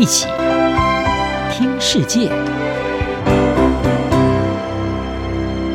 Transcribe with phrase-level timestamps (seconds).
[0.00, 0.26] 一起
[1.52, 2.30] 听世界，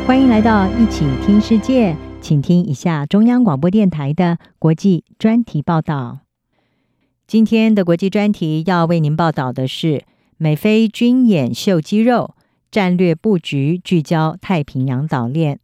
[0.08, 6.22] 欢迎来到一起听世界，请听一下中央广播电台的国际专题报道。
[7.28, 10.04] 今天的国际专题要为您报道的是
[10.38, 12.34] 美菲军演秀肌肉，
[12.72, 15.60] 战略布局聚焦太平洋岛链。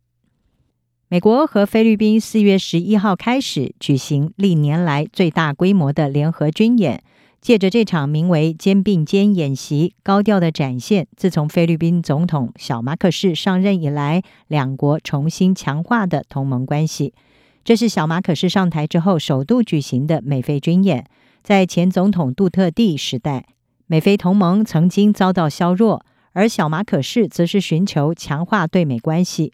[1.08, 7.04] 美国和菲律宾四月十一号开始举行历年来最大规模的联合军演。
[7.42, 17.16] 借着这场名为“肩并肩”演习，高调的展现自从菲律宾总统小马可士上任以来，两国重新强化的同盟关系。
[17.64, 21.06] 这是小马可仕上台之后首度举行的美菲军演。
[21.42, 23.48] 在前总统杜特蒂时代，
[23.88, 29.52] 美菲同盟曾经遭到削弱，而小马可仕则是寻求强化对美关系。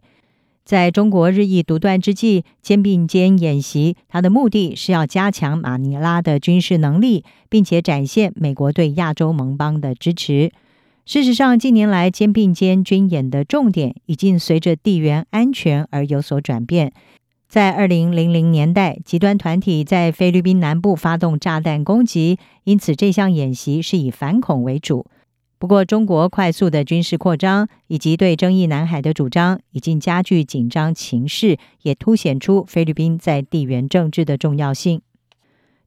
[0.67, 10.51] 在中国日益独断之际，肩并肩演习，它的目的是要加强马尼拉的军事能力，并且展现美国对亚洲盟邦的支持。
[11.05, 16.91] 事实上，近年来肩并肩军演的重点已经随着地缘安全而有所转变。
[17.47, 25.05] 在二零零零年代，极端团体在菲律宾南部发动炸弹攻击，因此这项演习是以反恐为主。
[25.59, 35.01] 不过，中国快速的军事扩张以及对争议南海的主张，已经加剧紧张情势，也凸显出菲律宾在地缘政治的重要性。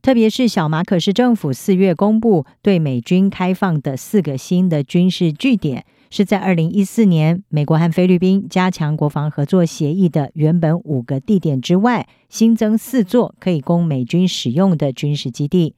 [0.03, 15.77] 特别是小马可仕政府四月公布对美军开放的四个新的军事据点，是在二零一四年美国和菲律宾加强国防合作协议的原本五个地点之外，新增四座可以供美军使用的军事基地。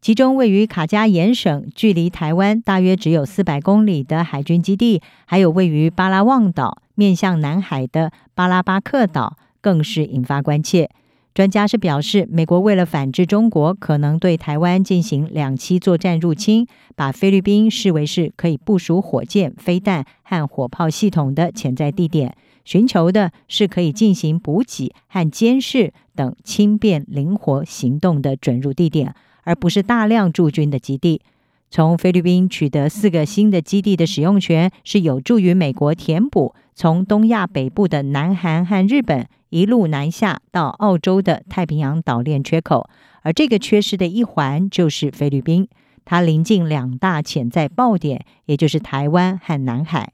[0.00, 10.90] 其中位于卡加延省，距离台湾大约只有四百公里的海军基地，还有位于巴拉望岛、面向南海的巴拉巴克岛，更是引发关切。
[11.34, 29.14] 专家是表示，美国为了反制中国可能对台湾进行两栖作战入侵，把菲律宾视为是可以部署火箭、飞弹和火炮系统的潜在地点，寻求的是可以进行补给和监视等轻便灵活行动的准入地点。
[29.46, 31.22] 而不是大量驻军的基地。
[31.70, 42.88] 从菲律宾取得四个新的基地的使用权，是有助于美国填补从东亚北部的南韩和日本一路南下到澳洲的太平洋岛链缺口。
[43.22, 45.68] 而这个缺失的一环就是菲律宾，
[46.04, 50.12] 它临近两大潜在爆点，也就是台湾和南海。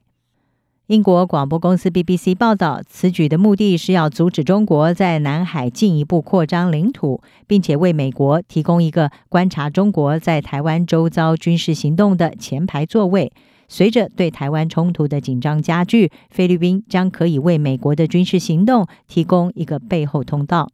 [0.93, 13.33] 英国广播公司 BBC 报道，此举的目的是要阻止中国在南海进一步扩张领土，并且为美国提供一个观察中国在台湾周遭军事行动的前排座位。
[13.67, 20.69] 随着对台湾冲突的紧张加剧，菲律宾将可以为美国的军事行动提供一个背后通道。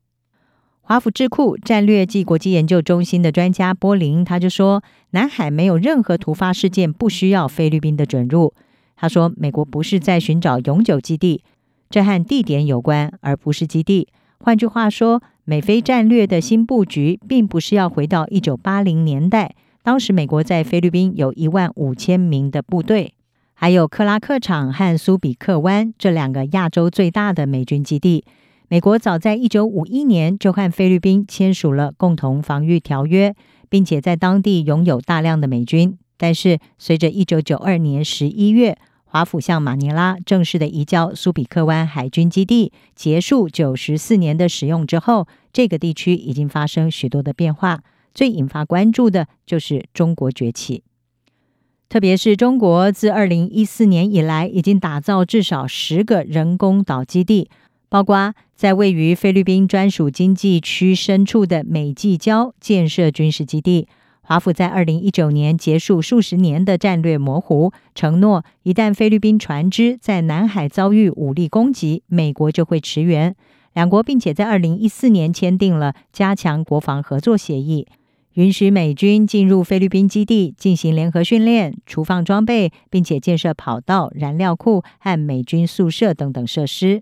[0.82, 8.54] 华府智库战略暨国际研究中心的专家波林他就说：“南海没有任何突发事件不需要菲律宾的准入。”
[9.02, 11.42] 他说：“美国不是在寻找永久基地，
[11.90, 14.10] 这和地点有关，而不是基地。
[14.40, 23.14] 换句话说，美菲战略的新布局，并不是要回到一九八零年代，当时美国在菲律宾有一万五千名的部队，
[23.54, 28.26] 还有克拉克场和苏比克湾这两个亚洲最大的美军基地。
[28.68, 33.34] 美国早在一九五一年就和菲律宾签署了共同防御条约，
[33.70, 35.98] 并且在当地拥有大量的美军。
[36.18, 38.78] 但是，随着一九九二年十一月，
[39.12, 47.84] 华府向马尼拉正式的移交苏比克湾海军基地，结束九十四年的使用之后，这个地区已经发生许多的变化。
[48.14, 50.84] 最引发关注的就是中国崛起，
[51.90, 57.50] 特别是中国自二零一四年以来，已经打造至少十个人工岛基地，
[57.90, 63.88] 包括在位于菲律宾专属经济区深处的美济礁建设军事基地。
[64.30, 73.36] 华府在二零一九年结束数十年的战略模糊，承诺一旦菲律宾船只在南海遭遇武力攻击，美国就会驰援。
[73.74, 77.88] 两国并且在二零一四年签订了加强国防合作协议，
[78.36, 87.02] 允许美军进入菲律宾基地进行联合训练、储放装备，并且建设跑道、燃料库和美军宿舍等等设施。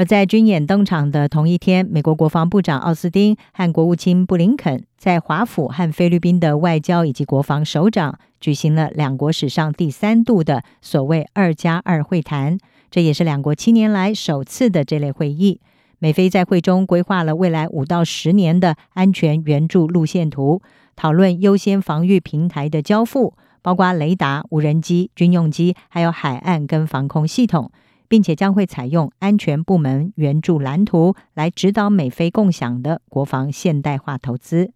[0.00, 12.56] 而在军演登场的同一天，美国国防部长奥斯汀和国务卿布林肯在华府和菲律宾的外交以及国防首长举行了两国史上第三度的所谓“二加二”会谈，
[12.90, 15.60] 这也是两国七年来首次的这类会议。
[15.98, 20.62] 美菲在会中规划了未来五到十年的安全援助路线图，
[20.96, 27.70] 讨论优先防御平台的交付，包括雷达、无人机、军用机，还有海岸跟防空系统。
[28.10, 34.72] 并且将会采用安全部门援助蓝图来指导美菲共享的国防现代化投资。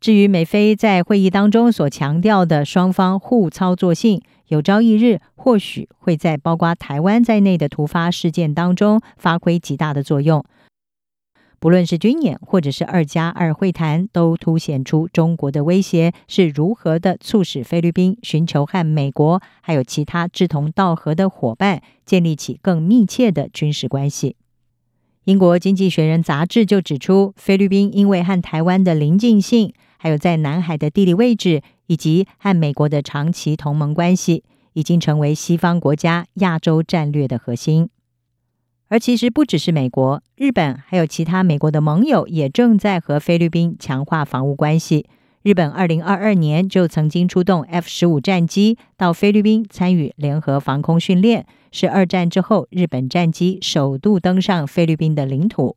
[0.00, 10.44] 至于美菲在会议当中所强调的双方互操作性，有朝一日或许会在包括台湾在内的突发事件当中发挥极大的作用。
[11.62, 24.34] 不论是军演或者是二加二会谈，都凸显出中国的威胁是如何的促使菲律宾寻求和美国还有其他志同道合的伙伴建立起更密切的军事关系。
[25.22, 34.42] 英国经济学人杂志就指出，菲律宾因为和台湾的邻近性，还有在南海的地理位置，以及和美国的长期同盟关系，
[34.72, 37.88] 已经成为西方国家亚洲战略的核心。
[38.92, 45.06] 而其实不只是美国，日本还有其他美国的盟友也正在和菲律宾强化防务关系。
[45.42, 55.74] 日本二零二二年就曾经出动 F 十五战机到菲律宾参与联合防空训练，是二战之后日本战机首度登上菲律宾的领土。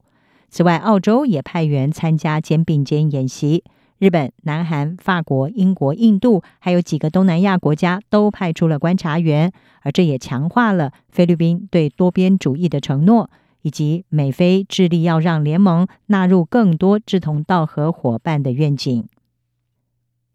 [0.49, 3.63] 此外，澳洲也派员参加肩并肩演习。
[3.97, 9.51] 日本、南韩、法国、英国、印度，还有几个东南亚国家都派出了观察员，
[9.81, 13.29] 而这也强化了菲律宾对多边主义的承诺，
[13.61, 19.07] 以及美菲致力要让联盟纳入更多志同道合伙伴的愿景。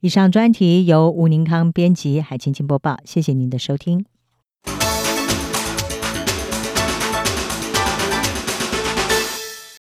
[0.01, 4.07] 以上专题由吴宁康编辑，海青青播报，谢谢您的收听。